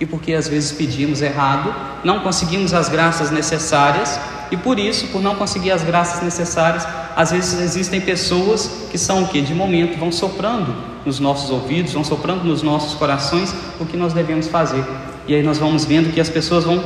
e 0.00 0.06
porque 0.06 0.32
às 0.34 0.46
vezes 0.48 0.72
pedimos 0.72 1.22
errado, 1.22 1.74
não 2.04 2.20
conseguimos 2.20 2.74
as 2.74 2.88
graças 2.88 3.30
necessárias 3.30 4.18
e 4.50 4.56
por 4.56 4.78
isso, 4.78 5.08
por 5.08 5.20
não 5.20 5.34
conseguir 5.34 5.72
as 5.72 5.82
graças 5.82 6.22
necessárias, 6.22 6.86
às 7.16 7.32
vezes 7.32 7.60
existem 7.60 8.00
pessoas 8.00 8.86
que 8.90 8.98
são 8.98 9.24
o 9.24 9.28
que 9.28 9.40
de 9.40 9.54
momento 9.54 9.98
vão 9.98 10.12
soprando 10.12 10.74
nos 11.04 11.18
nossos 11.18 11.50
ouvidos, 11.50 11.92
vão 11.92 12.04
soprando 12.04 12.44
nos 12.44 12.62
nossos 12.62 12.94
corações 12.94 13.54
o 13.80 13.86
que 13.86 13.96
nós 13.96 14.12
devemos 14.12 14.46
fazer. 14.48 14.84
E 15.26 15.34
aí 15.34 15.42
nós 15.42 15.58
vamos 15.58 15.84
vendo 15.84 16.12
que 16.12 16.20
as 16.20 16.28
pessoas 16.28 16.64
vão 16.64 16.82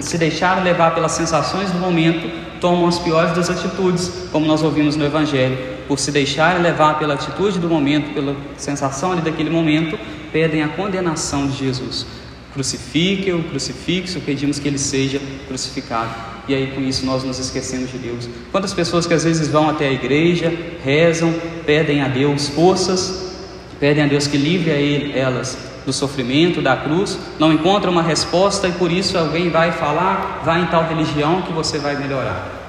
se 0.00 0.16
deixar 0.16 0.62
levar 0.62 0.94
pelas 0.94 1.12
sensações 1.12 1.72
do 1.72 1.78
momento, 1.78 2.30
tomam 2.60 2.86
as 2.86 2.98
piores 2.98 3.32
das 3.32 3.50
atitudes, 3.50 4.28
como 4.30 4.46
nós 4.46 4.62
ouvimos 4.62 4.94
no 4.94 5.04
evangelho, 5.04 5.58
por 5.88 5.98
se 5.98 6.12
deixar 6.12 6.60
levar 6.60 6.98
pela 7.00 7.14
atitude 7.14 7.58
do 7.58 7.68
momento, 7.68 8.14
pela 8.14 8.36
sensação 8.56 9.10
ali 9.10 9.22
daquele 9.22 9.50
momento, 9.50 9.98
pedem 10.32 10.62
a 10.62 10.68
condenação 10.68 11.46
de 11.46 11.58
Jesus. 11.58 12.06
Crucifique-o, 12.52 13.44
crucifixo, 13.44 14.20
pedimos 14.20 14.58
que 14.58 14.66
ele 14.66 14.78
seja 14.78 15.20
crucificado. 15.46 16.14
E 16.48 16.54
aí 16.54 16.72
com 16.72 16.80
isso 16.80 17.06
nós 17.06 17.22
nos 17.22 17.38
esquecemos 17.38 17.90
de 17.90 17.98
Deus. 17.98 18.28
Quantas 18.50 18.74
pessoas 18.74 19.06
que 19.06 19.14
às 19.14 19.24
vezes 19.24 19.48
vão 19.48 19.70
até 19.70 19.86
a 19.86 19.92
igreja, 19.92 20.52
rezam, 20.82 21.32
pedem 21.64 22.02
a 22.02 22.08
Deus 22.08 22.48
forças, 22.48 23.36
pedem 23.78 24.04
a 24.04 24.06
Deus 24.06 24.26
que 24.26 24.36
livre 24.36 24.70
a 24.70 24.76
ele, 24.76 25.16
elas 25.16 25.56
do 25.86 25.92
sofrimento, 25.92 26.60
da 26.60 26.76
cruz, 26.76 27.18
não 27.38 27.52
encontram 27.52 27.92
uma 27.92 28.02
resposta 28.02 28.68
e 28.68 28.72
por 28.72 28.92
isso 28.92 29.16
alguém 29.16 29.48
vai 29.48 29.72
falar, 29.72 30.42
vai 30.44 30.62
em 30.62 30.66
tal 30.66 30.86
religião 30.86 31.42
que 31.42 31.52
você 31.52 31.78
vai 31.78 31.96
melhorar. 31.96 32.59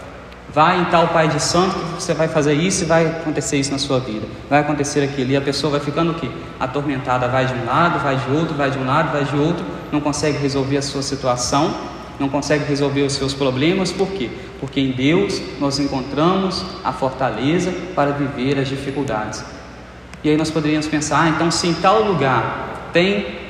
Vai 0.54 0.82
em 0.82 0.86
tal 0.86 1.08
pai 1.08 1.30
de 1.30 1.40
santo 1.40 1.76
que 1.76 2.04
você 2.04 2.14
vai 2.14 2.28
fazer 2.28 2.54
isso 2.54 2.84
e 2.84 2.86
vai 2.86 3.06
acontecer 3.06 3.58
isso 3.58 3.72
na 3.72 3.78
sua 3.78 4.00
vida. 4.00 4.28
Vai 4.50 4.60
acontecer 4.60 5.02
aquilo. 5.02 5.32
E 5.32 5.38
a 5.38 5.42
pessoa 5.42 5.72
vai 5.72 5.80
ficando 5.80 6.12
o 6.12 6.14
quê? 6.16 6.30
Atormentada, 6.60 7.28
vai 7.30 7.46
de 7.46 7.54
um 7.54 7.66
lado, 7.66 8.00
vai 8.00 8.18
de 8.18 8.30
outro, 8.32 8.54
vai 8.56 8.70
de 8.70 8.78
um 8.78 8.86
lado, 8.86 9.14
vai 9.14 9.24
de 9.24 9.36
outro, 9.36 9.66
não 9.92 10.02
consegue 10.02 10.38
resolver 10.38 10.78
a 10.78 10.82
sua 10.82 11.02
situação, 11.02 11.74
não 12.20 12.28
consegue 12.28 12.66
resolver 12.66 13.02
os 13.04 13.14
seus 13.14 13.34
problemas. 13.34 13.94
Por 13.94 14.10
quê? 14.10 14.30
Porque 14.60 14.82
em 14.82 14.92
Deus 14.92 15.42
nós 15.58 15.80
encontramos 15.80 16.66
a 16.84 16.92
fortaleza 16.92 17.74
para 17.96 18.12
viver 18.12 18.60
as 18.60 18.68
dificuldades. 18.68 19.46
E 20.22 20.30
aí 20.30 20.36
nós 20.36 20.52
poderíamos 20.52 20.88
pensar, 20.88 21.24
ah, 21.24 21.30
então 21.30 21.50
se 21.50 21.68
em 21.68 21.74
tal 21.74 22.04
lugar 22.04 22.90
tem 22.92 23.41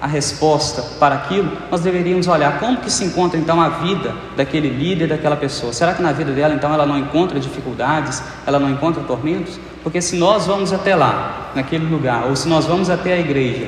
a 0.00 0.06
resposta 0.06 0.82
para 0.98 1.14
aquilo, 1.14 1.50
nós 1.70 1.82
deveríamos 1.82 2.26
olhar 2.26 2.58
como 2.58 2.78
que 2.78 2.90
se 2.90 3.04
encontra 3.04 3.38
então 3.38 3.60
a 3.60 3.68
vida 3.68 4.14
daquele 4.36 4.68
líder, 4.68 5.08
daquela 5.08 5.36
pessoa. 5.36 5.72
Será 5.72 5.92
que 5.92 6.02
na 6.02 6.12
vida 6.12 6.32
dela 6.32 6.54
então 6.54 6.72
ela 6.72 6.86
não 6.86 6.98
encontra 6.98 7.38
dificuldades, 7.38 8.22
ela 8.46 8.58
não 8.58 8.70
encontra 8.70 9.02
tormentos? 9.02 9.60
Porque 9.82 10.00
se 10.00 10.16
nós 10.16 10.46
vamos 10.46 10.72
até 10.72 10.96
lá, 10.96 11.52
naquele 11.54 11.86
lugar, 11.86 12.26
ou 12.26 12.36
se 12.36 12.48
nós 12.48 12.64
vamos 12.64 12.88
até 12.88 13.12
a 13.12 13.18
igreja 13.18 13.66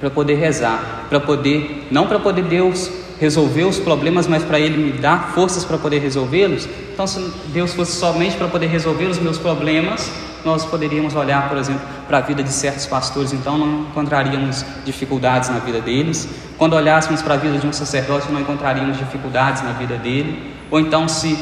para 0.00 0.08
poder 0.08 0.36
rezar, 0.36 1.06
para 1.08 1.20
poder, 1.20 1.86
não 1.90 2.06
para 2.06 2.18
poder 2.18 2.42
Deus 2.42 2.90
resolver 3.20 3.64
os 3.64 3.78
problemas, 3.78 4.26
mas 4.26 4.42
para 4.42 4.58
Ele 4.58 4.78
me 4.78 4.92
dar 4.92 5.32
forças 5.34 5.62
para 5.62 5.76
poder 5.76 5.98
resolvê-los. 5.98 6.66
Então, 6.92 7.06
se 7.06 7.20
Deus 7.48 7.74
fosse 7.74 7.92
somente 7.92 8.34
para 8.36 8.48
poder 8.48 8.68
resolver 8.68 9.04
os 9.04 9.18
meus 9.18 9.36
problemas, 9.36 10.10
nós 10.44 10.64
poderíamos 10.64 11.14
olhar, 11.14 11.48
por 11.48 11.58
exemplo, 11.58 11.82
para 12.06 12.18
a 12.18 12.20
vida 12.20 12.42
de 12.42 12.50
certos 12.50 12.86
pastores, 12.86 13.32
então 13.32 13.58
não 13.58 13.82
encontraríamos 13.82 14.64
dificuldades 14.84 15.48
na 15.50 15.58
vida 15.58 15.80
deles. 15.80 16.28
Quando 16.58 16.74
olhássemos 16.74 17.22
para 17.22 17.34
a 17.34 17.36
vida 17.36 17.58
de 17.58 17.66
um 17.66 17.72
sacerdote, 17.72 18.30
não 18.30 18.40
encontraríamos 18.40 18.98
dificuldades 18.98 19.62
na 19.62 19.72
vida 19.72 19.96
dele. 19.96 20.54
Ou 20.70 20.78
então, 20.80 21.08
se 21.08 21.38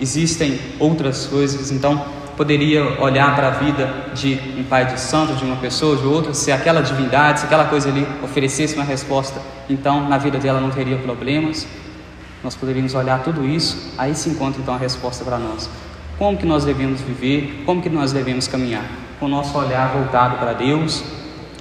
existem 0.00 0.58
outras 0.78 1.26
coisas, 1.26 1.70
então 1.70 2.04
poderia 2.36 3.00
olhar 3.02 3.34
para 3.34 3.48
a 3.48 3.50
vida 3.50 3.92
de 4.14 4.38
um 4.56 4.62
pai 4.62 4.86
de 4.86 5.00
santo, 5.00 5.34
de 5.34 5.44
uma 5.44 5.56
pessoa, 5.56 5.96
de 5.96 6.06
outra, 6.06 6.32
se 6.32 6.52
aquela 6.52 6.80
divindade, 6.80 7.40
se 7.40 7.46
aquela 7.46 7.64
coisa 7.64 7.88
ali 7.88 8.06
oferecesse 8.22 8.76
uma 8.76 8.84
resposta, 8.84 9.40
então 9.68 10.08
na 10.08 10.18
vida 10.18 10.38
dela 10.38 10.60
não 10.60 10.70
teria 10.70 10.96
problemas. 10.98 11.66
Nós 12.44 12.54
poderíamos 12.54 12.94
olhar 12.94 13.24
tudo 13.24 13.44
isso, 13.44 13.92
aí 13.98 14.14
se 14.14 14.28
encontra 14.28 14.60
então 14.62 14.72
a 14.72 14.78
resposta 14.78 15.24
para 15.24 15.36
nós. 15.36 15.68
Como 16.18 16.36
que 16.36 16.44
nós 16.44 16.64
devemos 16.64 17.00
viver? 17.00 17.62
Como 17.64 17.80
que 17.80 17.88
nós 17.88 18.12
devemos 18.12 18.48
caminhar? 18.48 18.84
Com 19.20 19.26
o 19.26 19.28
nosso 19.28 19.56
olhar 19.56 19.92
voltado 19.92 20.36
para 20.36 20.52
Deus, 20.52 21.04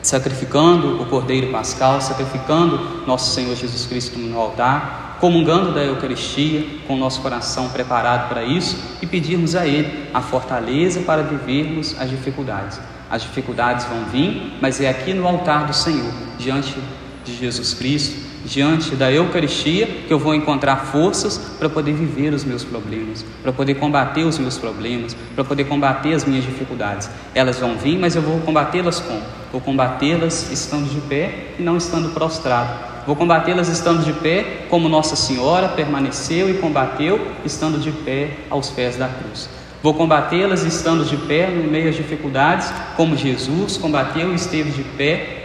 sacrificando 0.02 1.00
o 1.00 1.06
Cordeiro 1.06 1.52
Pascal, 1.52 2.02
sacrificando 2.02 3.06
nosso 3.06 3.36
Senhor 3.36 3.56
Jesus 3.56 3.86
Cristo 3.86 4.18
no 4.18 4.40
altar, 4.40 5.18
comungando 5.20 5.74
da 5.74 5.84
Eucaristia, 5.84 6.66
com 6.88 6.96
o 6.96 6.98
nosso 6.98 7.22
coração 7.22 7.70
preparado 7.70 8.30
para 8.30 8.44
isso 8.44 8.78
e 9.00 9.06
pedirmos 9.06 9.56
a 9.56 9.68
Ele 9.68 10.10
a 10.12 10.22
fortaleza 10.22 11.02
para 11.02 11.22
vivermos 11.22 11.96
as 12.00 12.10
dificuldades. 12.10 12.80
As 13.12 13.22
dificuldades 13.22 13.86
vão 13.86 14.06
vir, 14.06 14.58
mas 14.60 14.82
é 14.82 14.90
aqui 14.90 15.14
no 15.14 15.28
altar 15.28 15.68
do 15.68 15.74
Senhor, 15.74 16.12
diante 16.40 16.76
de 17.24 17.36
Jesus 17.36 17.76
Cristo, 17.76 18.26
diante 18.48 18.96
da 18.96 19.12
Eucaristia 19.12 19.86
que 20.08 20.13
eu 20.13 20.18
vou 20.18 20.34
encontrar 20.34 20.77
forças 20.86 21.38
para 21.60 21.68
poder 21.68 21.92
viver 21.92 22.34
os 22.34 22.46
meus 22.46 22.63
problemas, 22.63 23.25
para 23.44 23.51
poder 23.51 23.75
combater 23.75 24.24
os 24.24 24.39
meus 24.39 24.58
problemas, 24.58 25.16
para 25.36 25.44
poder 25.44 25.66
combater 25.66 26.13
as 26.13 26.24
minhas 26.24 26.46
dificuldades. 26.46 27.10
Elas 27.36 27.60
vão 27.60 27.75
vir, 27.75 28.00
mas 28.00 28.16
eu 28.16 28.22
vou 28.22 28.39
combatê-las 28.39 29.01
como? 29.01 29.22
Vou 29.51 29.60
combatê-las 29.60 30.50
estando 30.50 30.89
de 30.89 31.01
pé 31.01 31.50
e 31.60 31.62
não 31.62 31.75
estando 31.75 32.13
prostrado. 32.13 32.98
Vou 33.06 33.16
combatê-las 33.16 33.68
estando 33.68 34.04
de 34.04 34.13
pé, 34.13 34.66
como 34.70 34.89
Nossa 34.89 35.16
Senhora 35.16 35.70
permaneceu 35.70 36.50
e 36.50 36.56
combateu 36.56 37.20
estando 37.46 37.80
de 37.80 37.92
pé 37.92 38.32
aos 38.50 38.70
pés 38.70 38.96
da 38.96 39.08
cruz. 39.08 39.50
Vou 39.84 39.94
combatê-las 39.94 40.63
estando 40.63 41.06
de 41.06 41.16
pé 41.16 41.48
no 41.48 41.70
meio 41.70 41.89
às 41.89 41.96
dificuldades, 41.96 42.72
como 42.96 43.16
Jesus 43.16 43.77
combateu 43.77 44.32
e 44.32 44.36
esteve 44.36 44.72
de 44.72 44.84
pé 44.84 45.37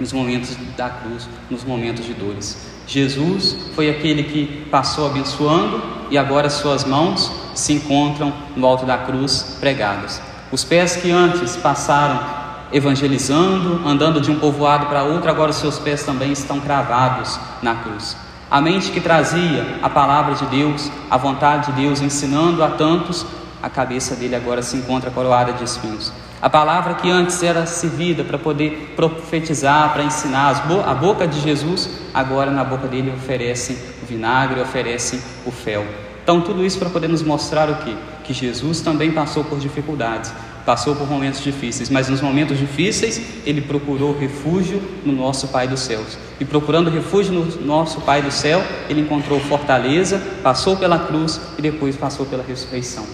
nos 0.00 0.12
momentos 0.12 0.56
da 0.76 0.88
cruz, 0.88 1.28
nos 1.50 1.62
momentos 1.62 2.04
de 2.06 2.14
dores. 2.14 2.56
Jesus 2.86 3.56
foi 3.74 3.90
aquele 3.90 4.24
que 4.24 4.66
passou 4.70 5.06
abençoando 5.06 5.82
e 6.10 6.18
agora 6.18 6.48
suas 6.50 6.84
mãos 6.84 7.30
se 7.54 7.74
encontram 7.74 8.32
no 8.56 8.66
alto 8.66 8.86
da 8.86 8.98
cruz 8.98 9.58
pregadas. 9.60 10.20
Os 10.50 10.64
pés 10.64 10.96
que 10.96 11.10
antes 11.10 11.56
passaram 11.56 12.40
evangelizando, 12.72 13.86
andando 13.86 14.20
de 14.20 14.30
um 14.30 14.38
povoado 14.38 14.86
para 14.86 15.02
outro, 15.02 15.30
agora 15.30 15.50
os 15.50 15.56
seus 15.56 15.78
pés 15.78 16.02
também 16.02 16.32
estão 16.32 16.58
cravados 16.60 17.38
na 17.62 17.76
cruz. 17.76 18.16
A 18.50 18.60
mente 18.60 18.90
que 18.90 19.00
trazia 19.00 19.78
a 19.82 19.88
palavra 19.88 20.34
de 20.34 20.46
Deus, 20.46 20.90
a 21.08 21.16
vontade 21.16 21.66
de 21.66 21.82
Deus, 21.82 22.00
ensinando 22.00 22.64
a 22.64 22.70
tantos, 22.70 23.24
a 23.62 23.68
cabeça 23.68 24.16
dele 24.16 24.34
agora 24.34 24.62
se 24.62 24.76
encontra 24.76 25.10
coroada 25.10 25.52
de 25.52 25.62
espinhos. 25.62 26.12
A 26.42 26.48
palavra 26.48 26.94
que 26.94 27.10
antes 27.10 27.42
era 27.42 27.66
servida 27.66 28.24
para 28.24 28.38
poder 28.38 28.94
profetizar, 28.96 29.92
para 29.92 30.02
ensinar, 30.02 30.66
a 30.86 30.94
boca 30.94 31.28
de 31.28 31.38
Jesus, 31.38 31.90
agora 32.14 32.50
na 32.50 32.64
boca 32.64 32.88
dele 32.88 33.12
oferecem 33.14 33.76
o 34.02 34.06
vinagre, 34.06 34.58
oferecem 34.58 35.20
o 35.44 35.50
fel. 35.50 35.84
Então, 36.22 36.40
tudo 36.40 36.64
isso 36.64 36.78
para 36.78 36.88
poder 36.88 37.08
nos 37.08 37.22
mostrar 37.22 37.68
o 37.68 37.76
quê? 37.84 37.94
Que 38.24 38.32
Jesus 38.32 38.80
também 38.80 39.10
passou 39.10 39.44
por 39.44 39.58
dificuldades, 39.58 40.32
passou 40.64 40.96
por 40.96 41.06
momentos 41.06 41.42
difíceis, 41.42 41.90
mas 41.90 42.08
nos 42.08 42.22
momentos 42.22 42.56
difíceis 42.56 43.20
ele 43.44 43.60
procurou 43.60 44.18
refúgio 44.18 44.80
no 45.04 45.12
nosso 45.12 45.48
Pai 45.48 45.68
dos 45.68 45.80
céus. 45.80 46.16
E 46.38 46.44
procurando 46.46 46.88
refúgio 46.88 47.34
no 47.34 47.66
nosso 47.66 48.00
Pai 48.00 48.22
do 48.22 48.30
céu, 48.30 48.62
ele 48.88 49.02
encontrou 49.02 49.38
fortaleza, 49.40 50.22
passou 50.42 50.74
pela 50.78 50.98
cruz 51.00 51.38
e 51.58 51.60
depois 51.60 51.96
passou 51.96 52.24
pela 52.24 52.42
ressurreição 52.42 53.04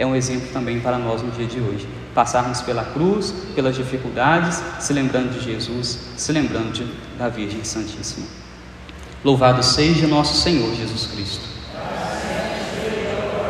é 0.00 0.06
um 0.06 0.16
exemplo 0.16 0.48
também 0.50 0.80
para 0.80 0.96
nós 0.96 1.20
no 1.20 1.30
dia 1.30 1.46
de 1.46 1.60
hoje. 1.60 1.86
Passarmos 2.14 2.60
pela 2.62 2.84
cruz, 2.84 3.32
pelas 3.54 3.76
dificuldades, 3.76 4.62
se 4.80 4.92
lembrando 4.92 5.32
de 5.32 5.44
Jesus, 5.44 5.98
se 6.16 6.32
lembrando 6.32 6.72
de, 6.72 6.84
da 7.16 7.28
Virgem 7.28 7.62
Santíssima. 7.64 8.26
Louvado 9.24 9.62
seja 9.62 10.06
nosso 10.06 10.40
Senhor 10.42 10.74
Jesus 10.74 11.06
Cristo. 11.06 11.59